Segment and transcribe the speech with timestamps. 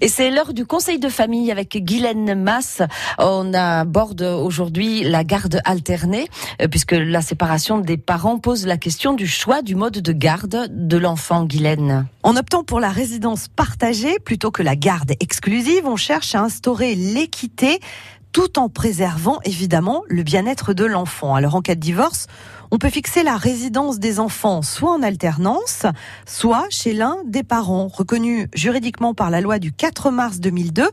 [0.00, 2.82] Et c'est l'heure du conseil de famille avec Guylaine Masse.
[3.18, 6.28] On aborde aujourd'hui la garde alternée,
[6.62, 10.68] euh, puisque la séparation des parents pose la question du choix du mode de garde
[10.70, 12.06] de l'enfant, Guylaine.
[12.22, 16.94] En optant pour la résidence partagée plutôt que la garde exclusive, on cherche à instaurer
[16.94, 17.80] l'équité
[18.32, 21.34] tout en préservant évidemment le bien-être de l'enfant.
[21.34, 22.26] Alors en cas de divorce,
[22.70, 25.86] on peut fixer la résidence des enfants soit en alternance,
[26.26, 27.88] soit chez l'un des parents.
[27.88, 30.88] Reconnu juridiquement par la loi du 4 mars 2002,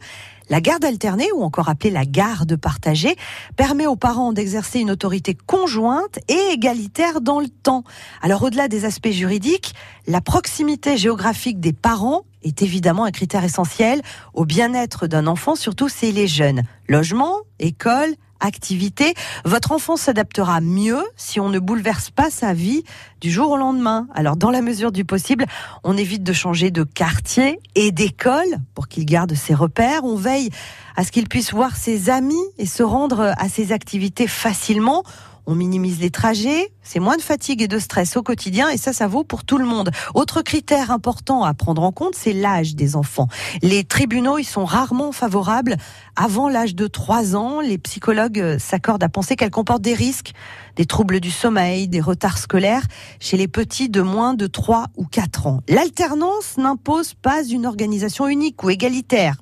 [0.50, 3.16] la garde alternée, ou encore appelée la garde partagée,
[3.56, 7.84] permet aux parents d'exercer une autorité conjointe et égalitaire dans le temps.
[8.22, 9.74] Alors au-delà des aspects juridiques,
[10.08, 14.02] la proximité géographique des parents est évidemment un critère essentiel
[14.34, 16.62] au bien-être d'un enfant, surtout s'il est jeune.
[16.88, 19.14] Logement, école, activité,
[19.44, 22.84] votre enfant s'adaptera mieux si on ne bouleverse pas sa vie
[23.22, 24.08] du jour au lendemain.
[24.14, 25.46] Alors, dans la mesure du possible,
[25.84, 30.04] on évite de changer de quartier et d'école pour qu'il garde ses repères.
[30.04, 30.50] On veille
[30.96, 35.04] à ce qu'il puisse voir ses amis et se rendre à ses activités facilement
[35.48, 38.94] on minimise les trajets, c'est moins de fatigue et de stress au quotidien et ça,
[38.94, 39.92] ça vaut pour tout le monde.
[40.14, 43.28] Autre critère important à prendre en compte, c'est l'âge des enfants.
[43.62, 45.78] Les tribunaux, ils sont rarement favorables
[46.16, 47.62] avant l'âge de 3 ans.
[47.62, 50.34] Les psychologues s'accordent à penser qu'elle comporte des risques,
[50.76, 52.84] des troubles du sommeil, des retards scolaires
[53.20, 55.62] chez les petits de moins de 3 ou 4 ans.
[55.70, 59.36] L'alternance n'impose pas une organisation unique ou égalitaire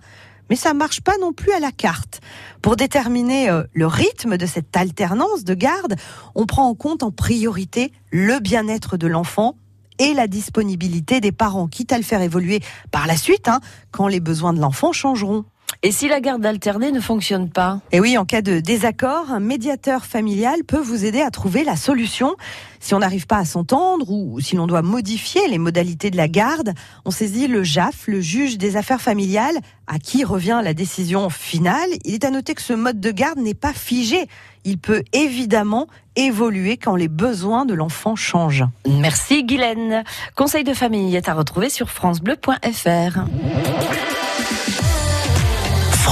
[0.50, 2.22] mais ça marche pas non plus à la carte.
[2.62, 5.96] Pour déterminer euh, le rythme de cette alternance de garde,
[6.36, 9.56] on prend en compte en priorité le bien-être de l'enfant
[10.00, 13.60] et la disponibilité des parents, quitte à le faire évoluer par la suite, hein,
[13.92, 15.46] quand les besoins de l'enfant changeront.
[15.86, 19.42] Et si la garde alternée ne fonctionne pas Et oui, en cas de désaccord, un
[19.42, 22.38] médiateur familial peut vous aider à trouver la solution.
[22.80, 26.30] Si on n'arrive pas à s'entendre ou si l'on doit modifier les modalités de la
[26.30, 26.74] garde,
[27.04, 31.90] on saisit le JAF, le juge des affaires familiales, à qui revient la décision finale.
[32.06, 34.28] Il est à noter que ce mode de garde n'est pas figé.
[34.64, 38.64] Il peut évidemment évoluer quand les besoins de l'enfant changent.
[38.88, 40.06] Merci Guylaine.
[40.38, 43.20] Conseil de famille est à retrouver sur francebleu.fr.